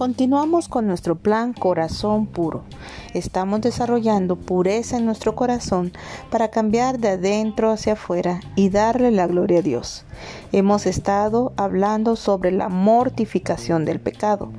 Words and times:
Continuamos 0.00 0.68
con 0.68 0.86
nuestro 0.86 1.14
plan 1.16 1.52
Corazón 1.52 2.24
Puro. 2.24 2.64
Estamos 3.12 3.60
desarrollando 3.60 4.36
pureza 4.36 4.96
en 4.96 5.04
nuestro 5.04 5.36
corazón 5.36 5.92
para 6.30 6.48
cambiar 6.48 6.98
de 6.98 7.10
adentro 7.10 7.70
hacia 7.70 7.92
afuera 7.92 8.40
y 8.56 8.70
darle 8.70 9.10
la 9.10 9.26
gloria 9.26 9.58
a 9.58 9.62
Dios. 9.62 10.06
Hemos 10.52 10.86
estado 10.86 11.52
hablando 11.58 12.16
sobre 12.16 12.50
la 12.50 12.70
mortificación 12.70 13.84
del 13.84 14.00
pecado, 14.00 14.50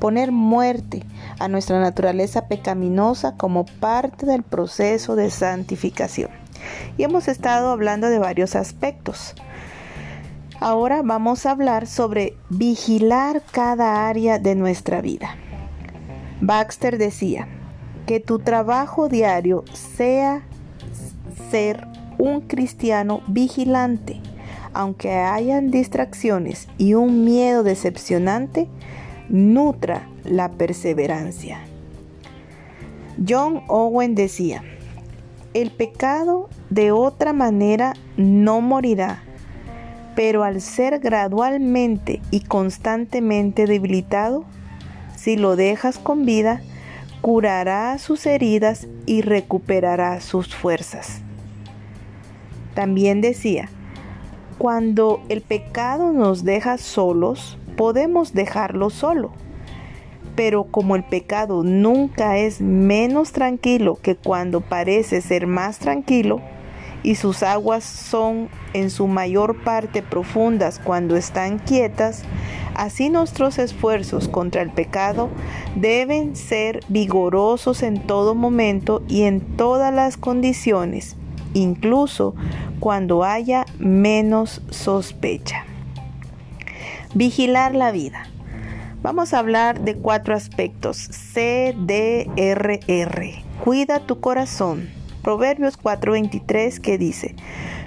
poner 0.00 0.32
muerte 0.32 1.02
a 1.38 1.48
nuestra 1.48 1.78
naturaleza 1.78 2.48
pecaminosa 2.48 3.36
como 3.36 3.66
parte 3.66 4.24
del 4.24 4.44
proceso 4.44 5.14
de 5.14 5.28
santificación. 5.28 6.30
Y 6.96 7.02
hemos 7.02 7.28
estado 7.28 7.68
hablando 7.68 8.08
de 8.08 8.18
varios 8.18 8.56
aspectos. 8.56 9.34
Ahora 10.60 11.02
vamos 11.02 11.46
a 11.46 11.50
hablar 11.50 11.86
sobre 11.86 12.36
vigilar 12.48 13.42
cada 13.50 14.08
área 14.08 14.38
de 14.38 14.54
nuestra 14.54 15.00
vida. 15.00 15.36
Baxter 16.40 16.98
decía, 16.98 17.48
que 18.06 18.20
tu 18.20 18.38
trabajo 18.38 19.08
diario 19.08 19.64
sea 19.74 20.42
ser 21.50 21.86
un 22.18 22.40
cristiano 22.42 23.20
vigilante, 23.26 24.20
aunque 24.72 25.12
hayan 25.12 25.70
distracciones 25.70 26.68
y 26.78 26.94
un 26.94 27.24
miedo 27.24 27.62
decepcionante, 27.62 28.68
nutra 29.28 30.08
la 30.24 30.52
perseverancia. 30.52 31.58
John 33.28 33.62
Owen 33.66 34.14
decía, 34.14 34.62
el 35.52 35.70
pecado 35.70 36.48
de 36.70 36.92
otra 36.92 37.32
manera 37.32 37.94
no 38.16 38.60
morirá, 38.60 39.24
pero 40.16 40.42
al 40.42 40.60
ser 40.62 40.98
gradualmente 40.98 42.20
y 42.32 42.40
constantemente 42.40 43.66
debilitado, 43.66 44.44
si 45.14 45.36
lo 45.36 45.54
dejas 45.54 45.98
con 45.98 46.24
vida, 46.24 46.62
curará 47.20 47.98
sus 47.98 48.24
heridas 48.26 48.88
y 49.04 49.20
recuperará 49.20 50.20
sus 50.20 50.54
fuerzas. 50.54 51.20
También 52.74 53.20
decía, 53.20 53.68
cuando 54.58 55.22
el 55.28 55.42
pecado 55.42 56.12
nos 56.12 56.44
deja 56.44 56.78
solos, 56.78 57.58
podemos 57.76 58.32
dejarlo 58.32 58.88
solo. 58.88 59.32
Pero 60.34 60.64
como 60.64 60.96
el 60.96 61.04
pecado 61.04 61.62
nunca 61.62 62.38
es 62.38 62.60
menos 62.60 63.32
tranquilo 63.32 63.98
que 64.00 64.16
cuando 64.16 64.62
parece 64.62 65.20
ser 65.20 65.46
más 65.46 65.78
tranquilo, 65.78 66.40
y 67.06 67.14
sus 67.14 67.44
aguas 67.44 67.84
son 67.84 68.48
en 68.72 68.90
su 68.90 69.06
mayor 69.06 69.62
parte 69.62 70.02
profundas 70.02 70.80
cuando 70.82 71.14
están 71.14 71.60
quietas, 71.60 72.24
así 72.74 73.10
nuestros 73.10 73.60
esfuerzos 73.60 74.26
contra 74.26 74.60
el 74.60 74.72
pecado 74.72 75.28
deben 75.76 76.34
ser 76.34 76.80
vigorosos 76.88 77.84
en 77.84 78.04
todo 78.08 78.34
momento 78.34 79.04
y 79.06 79.22
en 79.22 79.40
todas 79.40 79.94
las 79.94 80.16
condiciones, 80.16 81.14
incluso 81.54 82.34
cuando 82.80 83.22
haya 83.22 83.66
menos 83.78 84.60
sospecha. 84.70 85.64
Vigilar 87.14 87.76
la 87.76 87.92
vida. 87.92 88.24
Vamos 89.02 89.32
a 89.32 89.38
hablar 89.38 89.82
de 89.82 89.94
cuatro 89.94 90.34
aspectos. 90.34 91.08
CDRR. 91.32 92.64
Cuida 93.62 94.00
tu 94.00 94.18
corazón. 94.18 94.88
Proverbios 95.26 95.76
4:23 95.76 96.78
que 96.78 96.98
dice, 96.98 97.34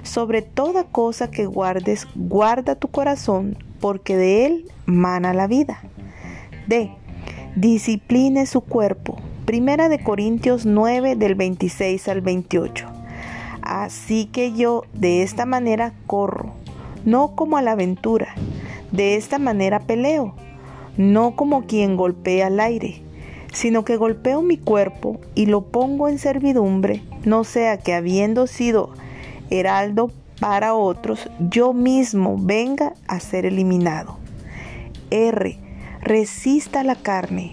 sobre 0.02 0.42
toda 0.42 0.84
cosa 0.84 1.30
que 1.30 1.46
guardes, 1.46 2.06
guarda 2.14 2.74
tu 2.74 2.88
corazón, 2.88 3.56
porque 3.80 4.14
de 4.14 4.44
él 4.44 4.68
mana 4.84 5.32
la 5.32 5.46
vida. 5.46 5.80
D. 6.66 6.90
Discipline 7.56 8.44
su 8.44 8.60
cuerpo. 8.60 9.16
Primera 9.46 9.88
de 9.88 10.02
Corintios 10.02 10.66
9 10.66 11.16
del 11.16 11.34
26 11.34 12.08
al 12.08 12.20
28. 12.20 12.86
Así 13.62 14.26
que 14.26 14.52
yo 14.52 14.84
de 14.92 15.22
esta 15.22 15.46
manera 15.46 15.94
corro, 16.06 16.52
no 17.06 17.34
como 17.36 17.56
a 17.56 17.62
la 17.62 17.72
aventura, 17.72 18.34
de 18.92 19.16
esta 19.16 19.38
manera 19.38 19.80
peleo, 19.80 20.34
no 20.98 21.36
como 21.36 21.62
quien 21.62 21.96
golpea 21.96 22.48
al 22.48 22.60
aire 22.60 23.00
sino 23.52 23.84
que 23.84 23.96
golpeo 23.96 24.42
mi 24.42 24.56
cuerpo 24.56 25.20
y 25.34 25.46
lo 25.46 25.62
pongo 25.62 26.08
en 26.08 26.18
servidumbre, 26.18 27.02
no 27.24 27.44
sea 27.44 27.78
que 27.78 27.94
habiendo 27.94 28.46
sido 28.46 28.90
heraldo 29.50 30.10
para 30.38 30.74
otros, 30.74 31.28
yo 31.38 31.72
mismo 31.72 32.36
venga 32.38 32.94
a 33.06 33.20
ser 33.20 33.44
eliminado. 33.44 34.18
R. 35.10 35.58
Resista 36.00 36.82
la 36.82 36.94
carne. 36.94 37.52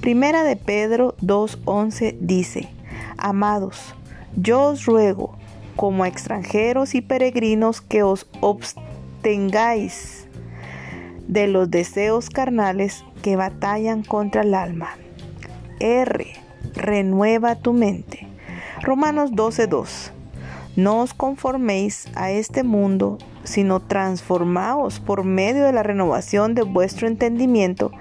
Primera 0.00 0.44
de 0.44 0.56
Pedro 0.56 1.16
2.11 1.22 2.16
dice, 2.20 2.68
Amados, 3.16 3.94
yo 4.36 4.64
os 4.64 4.84
ruego, 4.84 5.36
como 5.76 6.04
extranjeros 6.04 6.94
y 6.94 7.00
peregrinos, 7.00 7.80
que 7.80 8.02
os 8.02 8.26
abstengáis 8.42 10.26
de 11.26 11.46
los 11.46 11.70
deseos 11.70 12.28
carnales 12.28 13.04
que 13.22 13.36
batallan 13.36 14.02
contra 14.02 14.42
el 14.42 14.54
alma 14.54 14.96
R. 15.80 16.26
Renueva 16.74 17.56
tu 17.56 17.72
mente. 17.72 18.26
Romanos 18.82 19.32
12:2. 19.32 20.12
No 20.76 21.00
os 21.00 21.14
conforméis 21.14 22.08
a 22.14 22.30
este 22.30 22.62
mundo, 22.62 23.18
sino 23.44 23.80
transformaos 23.80 25.00
por 25.00 25.24
medio 25.24 25.64
de 25.64 25.72
la 25.72 25.82
renovación 25.82 26.54
de 26.54 26.62
vuestro 26.62 27.06
entendimiento, 27.06 27.92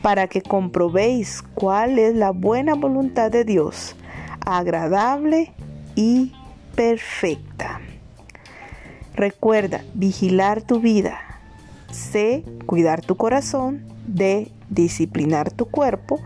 para 0.00 0.28
que 0.28 0.40
comprobéis 0.40 1.42
cuál 1.54 1.98
es 1.98 2.14
la 2.14 2.30
buena 2.30 2.74
voluntad 2.74 3.30
de 3.30 3.44
Dios, 3.44 3.96
agradable 4.46 5.52
y 5.96 6.32
perfecta. 6.76 7.80
Recuerda 9.14 9.82
vigilar 9.94 10.62
tu 10.62 10.80
vida. 10.80 11.18
C. 11.90 12.44
Cuidar 12.66 13.00
tu 13.00 13.16
corazón. 13.16 13.84
D. 14.06 14.50
Disciplinar 14.68 15.50
tu 15.50 15.66
cuerpo. 15.66 16.20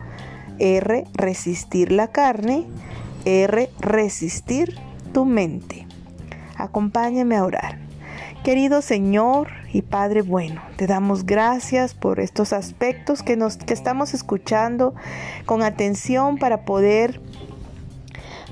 R, 0.59 1.05
resistir 1.15 1.93
la 1.93 2.09
carne. 2.09 2.67
R, 3.25 3.71
resistir 3.81 4.77
tu 5.13 5.25
mente. 5.25 5.87
Acompáñame 6.57 7.37
a 7.37 7.45
orar. 7.45 7.85
Querido 8.45 8.83
Señor 8.83 9.49
y 9.73 9.81
Padre 9.81 10.21
bueno, 10.21 10.61
te 10.77 10.87
damos 10.87 11.25
gracias 11.25 11.95
por 11.95 12.21
estos 12.21 12.53
aspectos 12.53 13.23
que, 13.23 13.37
nos, 13.37 13.57
que 13.57 13.73
estamos 13.73 14.13
escuchando 14.13 14.95
con 15.47 15.63
atención 15.63 16.37
para 16.37 16.67
poder 16.67 17.23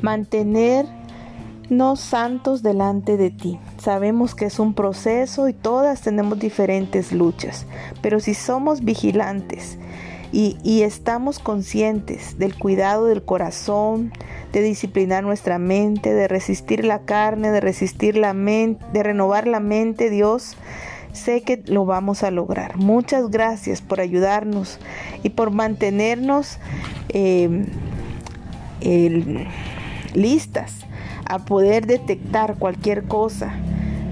mantenernos 0.00 2.00
santos 2.00 2.62
delante 2.62 3.18
de 3.18 3.30
ti. 3.30 3.60
Sabemos 3.76 4.34
que 4.34 4.46
es 4.46 4.58
un 4.58 4.72
proceso 4.72 5.46
y 5.48 5.52
todas 5.52 6.00
tenemos 6.00 6.38
diferentes 6.38 7.12
luchas, 7.12 7.66
pero 8.00 8.18
si 8.18 8.32
somos 8.32 8.82
vigilantes, 8.82 9.76
y, 10.32 10.82
estamos 10.82 11.38
conscientes 11.38 12.38
del 12.38 12.56
cuidado 12.56 13.06
del 13.06 13.22
corazón, 13.22 14.12
de 14.52 14.62
disciplinar 14.62 15.22
nuestra 15.22 15.58
mente, 15.58 16.14
de 16.14 16.26
resistir 16.26 16.84
la 16.86 17.00
carne, 17.00 17.50
de 17.50 17.60
resistir 17.60 18.16
la 18.16 18.32
mente, 18.32 18.84
de 18.94 19.02
renovar 19.02 19.46
la 19.46 19.60
mente, 19.60 20.08
Dios, 20.08 20.56
sé 21.12 21.42
que 21.42 21.62
lo 21.66 21.84
vamos 21.84 22.22
a 22.22 22.30
lograr. 22.30 22.76
Muchas 22.76 23.30
gracias 23.30 23.82
por 23.82 24.00
ayudarnos 24.00 24.78
y 25.22 25.30
por 25.30 25.50
mantenernos 25.50 26.58
em, 27.10 27.66
listas 30.14 30.72
a 31.26 31.40
poder 31.40 31.86
detectar 31.86 32.56
cualquier 32.56 33.04
cosa 33.04 33.54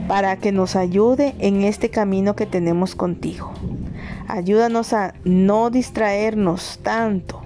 para 0.06 0.36
que 0.36 0.52
nos 0.52 0.76
ayude 0.76 1.34
en 1.38 1.62
este 1.62 1.88
camino 1.88 2.36
que 2.36 2.44
tenemos 2.44 2.94
contigo. 2.94 3.52
Ayúdanos 4.30 4.92
a 4.92 5.14
no 5.24 5.70
distraernos 5.70 6.78
tanto. 6.84 7.42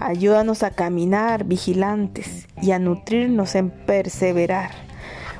Ayúdanos 0.00 0.62
a 0.62 0.70
caminar 0.70 1.44
vigilantes 1.44 2.48
y 2.62 2.70
a 2.70 2.78
nutrirnos 2.78 3.54
en 3.54 3.68
perseverar. 3.68 4.70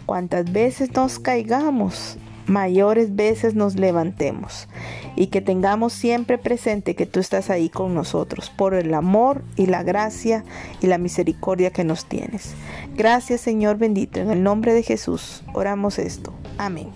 Cuantas 0.05 0.53
veces 0.53 0.93
nos 0.93 1.19
caigamos, 1.19 2.19
mayores 2.47 3.17
veces 3.17 3.55
nos 3.55 3.77
levantemos 3.77 4.69
y 5.17 5.29
que 5.29 5.41
tengamos 5.41 5.94
siempre 5.94 6.37
presente 6.37 6.94
que 6.94 7.06
tú 7.06 7.21
estás 7.21 7.49
ahí 7.49 7.71
con 7.71 7.94
nosotros 7.94 8.50
por 8.50 8.75
el 8.75 8.93
amor 8.93 9.43
y 9.56 9.67
la 9.67 9.83
gracia 9.83 10.44
y 10.83 10.89
la 10.89 10.99
misericordia 10.99 11.71
que 11.71 11.85
nos 11.85 12.05
tienes. 12.05 12.53
Gracias 12.94 13.41
Señor 13.41 13.79
bendito, 13.79 14.21
en 14.21 14.31
el 14.31 14.43
nombre 14.43 14.75
de 14.75 14.83
Jesús 14.83 15.43
oramos 15.55 15.99
esto. 15.99 16.35
Amén. 16.59 16.91